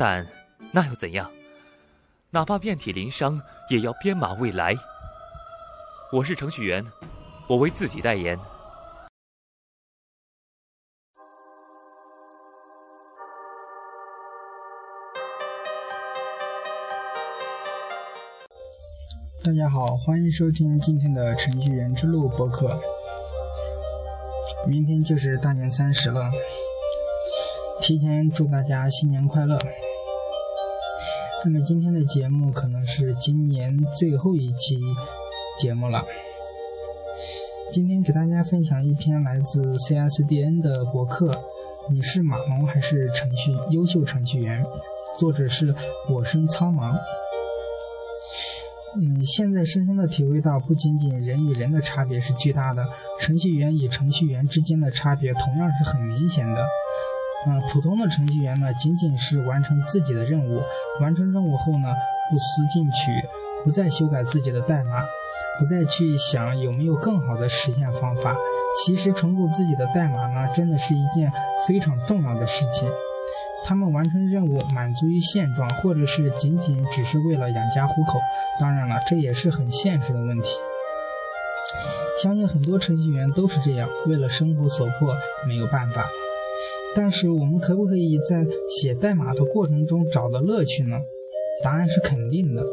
[0.00, 0.26] 但
[0.72, 1.30] 那又怎样？
[2.30, 4.74] 哪怕遍体鳞伤，也要编码未来。
[6.10, 6.82] 我是程序员，
[7.46, 8.38] 我为自己代言。
[19.44, 22.80] 大家好，欢迎收听今天的程序员之路播客。
[24.66, 26.30] 明天就是大年三十了，
[27.82, 29.58] 提前祝大家新年快乐。
[31.42, 34.78] 那么今天的节目可能是今年最后一期
[35.58, 36.04] 节目了。
[37.72, 41.42] 今天给大家分享一篇来自 CSDN 的博客，
[41.90, 44.62] 你是码农还是程序优秀程序员？
[45.16, 45.74] 作者是
[46.10, 46.94] 我生苍茫。
[48.96, 52.84] 嗯，现在深深的体会到，不仅仅人与人的差别是巨大的，
[53.18, 56.66] 程序员与程序员之间的差别同样是很明显的。
[57.46, 60.62] 嗯，普通的程序员呢，仅仅是完成自己的任务，
[61.00, 61.88] 完成任务后呢，
[62.30, 63.10] 不思进取，
[63.64, 65.02] 不再修改自己的代码，
[65.58, 68.36] 不再去想有没有更好的实现方法。
[68.84, 71.32] 其实重构自己的代码呢，真的是一件
[71.66, 72.86] 非常重要的事情。
[73.64, 78.18] 他们完成任务，满足于现状，或者是仅仅只是为了养家糊口。
[78.60, 80.48] 当然了，这也是很现实的问题。
[82.22, 85.16] 相信很多程序员都是这样，为了生活所迫，
[85.46, 86.06] 没有办法。
[86.94, 91.00] 但是我们可不可以在写代码的过程中找到乐趣呢？
[91.62, 92.64] 答案是肯定的。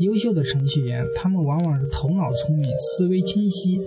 [0.00, 3.80] 优秀的程序员，他们往往是头脑聪明、思维清晰，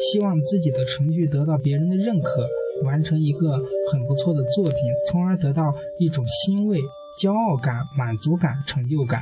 [0.00, 2.48] 希望自己的程序得到别人的认可，
[2.84, 3.52] 完成一个
[3.90, 4.76] 很不错的作品，
[5.06, 6.78] 从而得到一种欣慰、
[7.20, 9.20] 骄傲感、满足感、成就感。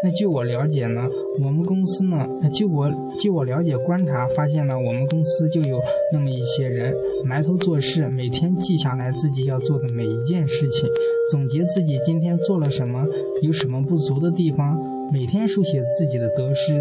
[0.00, 1.08] 那据我了解呢，
[1.42, 2.88] 我们公司呢，据我
[3.18, 5.80] 据我了解观察发现呢，我们公司就有
[6.12, 6.94] 那么一些人
[7.24, 10.88] 埋头做事，每天记下来自己要做的每一件事情，
[11.30, 13.04] 总结自己今天做了什么，
[13.42, 14.78] 有什么不足的地方，
[15.12, 16.80] 每天书写自己的得失。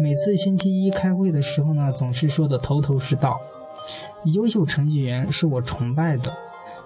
[0.00, 3.40] 每次星期一开会的时候呢，总是说的头头是道。
[4.34, 6.32] 优秀程序员是我崇拜的，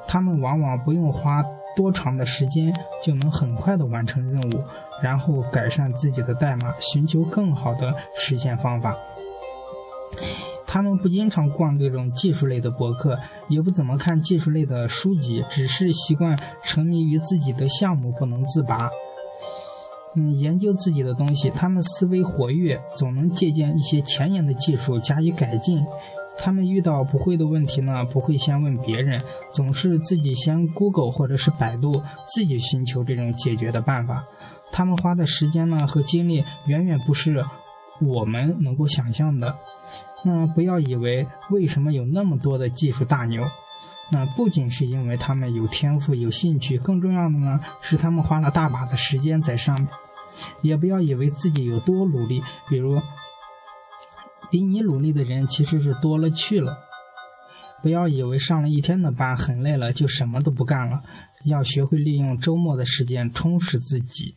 [0.07, 1.43] 他们往往不用花。
[1.77, 2.73] 多长的时间
[3.03, 4.65] 就能很快的完成任务，
[5.03, 8.97] 然后改善自己的代码，寻求更好的实现方法。
[10.67, 18.91] 他们不经常逛这种技术类的博客，也不怎么看技术类的书籍，只是习惯沉迷于自己的项目不能自拔。
[20.17, 25.85] 嗯，研究自己的东西，他们思维活跃，总能借鉴一些前沿的技术加以改进。
[26.43, 34.25] 他们遇到不会的问题呢，不会先问别人，总是自己先 Google 或者是百度，自己寻求这种解决的办法。
[34.73, 37.45] 他们花的时间呢和精力远远不是
[38.01, 39.55] 我们能够想象的。
[40.25, 43.45] 那不要以为为什么有那么多的技术大牛，
[44.11, 49.89] 那不仅是因为他们有天赋、有兴趣，更重要的呢是他们花了大把的时间在上面。
[50.63, 52.99] 也不要以为自己有多努力，比如。
[54.51, 56.77] 比你努力的人其实是多了去了。
[57.83, 61.03] 不要以为上了一天的班很累了就什么都不干了，
[61.45, 64.35] 要学会利用周末的时间充实自己。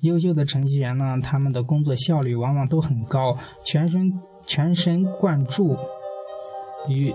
[0.00, 4.12] 优秀的程序员呢，他们的工作效率往往都很高，全身
[4.44, 5.74] 全神贯注
[6.88, 7.14] 于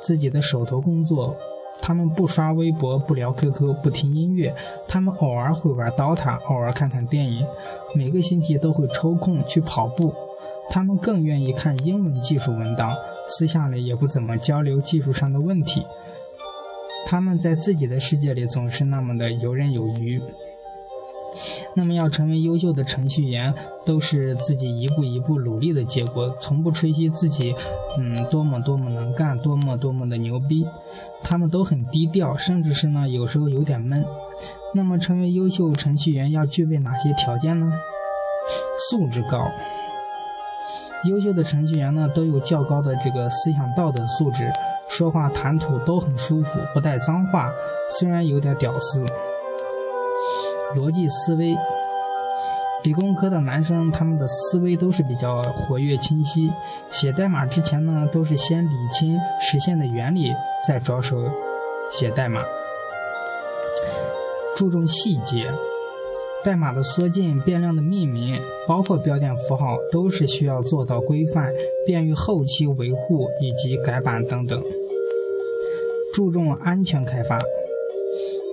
[0.00, 1.36] 自己的手头工作。
[1.82, 4.56] 他们不刷微博，不聊 QQ，不听音乐，
[4.88, 7.44] 他们偶尔会玩 DOTA，偶尔看看电影，
[7.94, 10.14] 每个星期都会抽空去跑步。
[10.68, 12.94] 他们更愿意看英文技术文档，
[13.28, 15.84] 私下里也不怎么交流技术上的问题。
[17.06, 20.20] 他们在自己的世界里总是那么的游刃有余。
[21.74, 23.52] 那么，要成为优秀的程序员，
[23.84, 27.54] 都是自己一步一步努力的结果，从不吹嘘自己，
[27.98, 30.66] 嗯，多么多么能干，多么多么的牛逼。
[31.22, 34.04] 他们都很低调，甚至是呢，有时候有点闷。
[34.74, 37.70] 那么，成为优秀程序员要具备哪些条件呢？
[38.78, 39.50] 素质高。
[41.04, 44.50] 优秀的程序员呢，都有较高的这个思想道德素质，
[44.88, 47.50] 说话谈吐都很舒服，不带脏话，
[47.90, 49.04] 虽然有点屌丝。
[50.74, 51.54] 逻辑思维，
[52.82, 56.50] 理工科的男生他们的思维都是比较活跃清晰，
[56.90, 60.32] 写代码之前呢，都是先理清实现的原理，
[60.66, 61.16] 再着手
[61.90, 62.40] 写代码。
[64.56, 65.50] 注重细节。
[66.44, 71.52] 代码的缩进、变量的命名，包括标点符号，都是需要做到规范，
[71.84, 74.62] 便于后期维护以及改版等等。
[76.14, 77.40] 注重安全开发。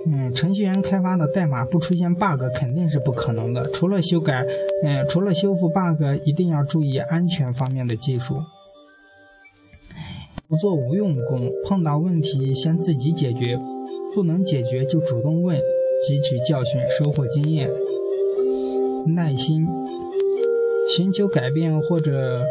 [0.06, 3.64] 嗯，程序员开发的代码不出现 bug 肯定是不可能的。
[3.70, 4.44] 除了修改，
[4.82, 8.36] 嗯，除了修复 bug，一定要注意安全方面的技术。
[10.46, 13.58] 不做无用功，碰到问题先自己解决，
[14.14, 15.58] 不能解决就主动问。
[16.02, 17.70] 汲取教训，收获经验。
[19.06, 19.66] 耐心，
[20.96, 22.44] 寻求改变或者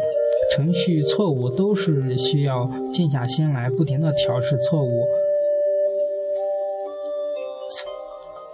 [0.54, 5.06] 程序错误，都是需要静下心来，不停的调试错误。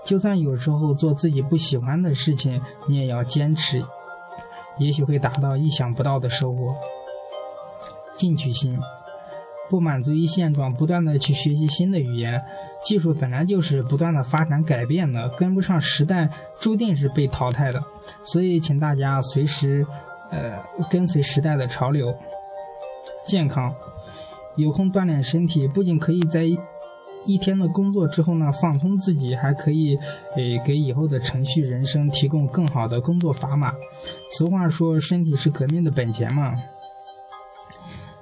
[0.04, 3.82] 就算有时候做自己不喜欢的事情，你也要坚持，
[4.78, 6.74] 也许会达到意想不到的收获。
[8.16, 8.78] 进取心。
[9.70, 12.42] 不满足于现状，不断的去学习新的语言，
[12.84, 16.28] 技术本来就是不断的发展改变的，跟不上时代，
[16.58, 17.80] 注定是被淘汰的。
[18.24, 19.86] 所以，请大家随时，
[20.30, 20.58] 呃，
[20.90, 22.12] 跟随时代的潮流。
[23.24, 23.72] 健康，
[24.56, 26.44] 有空锻炼身体，不仅可以在
[27.26, 29.96] 一天的工作之后呢放松自己，还可以，
[30.36, 33.72] 诶，给以后的程序人生提供更好的工作砝码。
[34.32, 36.54] 俗话说，身体是革命的本钱嘛。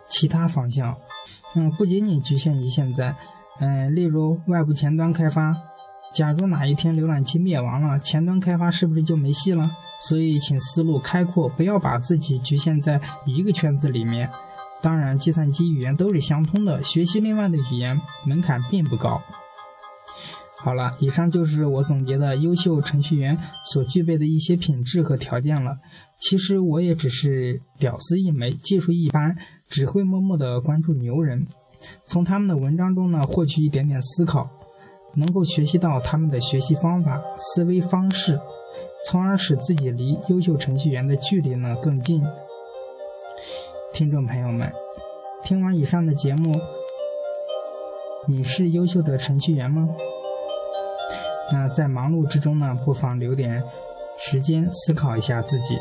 [0.09, 0.97] 其他方向。
[1.55, 3.15] 嗯，不仅仅局限于现在，
[3.61, 5.55] 嗯，例如外部前端开发，
[6.13, 9.71] 假如哪一天浏览器灭亡了，前端开发是不是就没戏了？
[10.01, 14.31] 所以，请思路开阔，不要把自己局限在一个圈子里面。
[14.81, 19.21] 当然，计算机语言都是相通的，学习另外的语言门槛并不高。
[20.61, 25.79] 好了，以上就是我总结的优秀程序员所具备的一些品质和条件了。
[26.19, 29.37] 其实我也只是屌丝一枚，技术一般，
[29.69, 31.47] 只会默默的关注牛人，
[32.07, 34.51] 从他们的文章中呢获取一点点思考，
[35.15, 38.41] 能够学习到他们的学习方法、思维方式，
[39.07, 42.21] 从而使自己离优秀程序员的距离呢更近。
[43.93, 44.73] 听众朋友们，
[45.45, 46.53] 听完以上的节目，
[48.27, 49.89] 你是优秀的程序员吗？
[51.52, 53.64] 那在忙碌之中呢，不妨留点
[54.18, 55.78] 时间思考一下自己。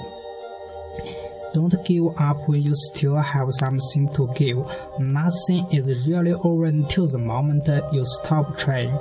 [1.55, 4.65] Don't give up when you still have something to give.
[4.99, 8.93] Nothing is really over until the moment you stop trying.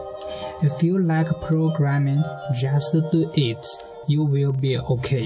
[0.62, 2.22] If you like programming,
[2.60, 3.66] just do it.
[4.08, 5.26] You will be okay.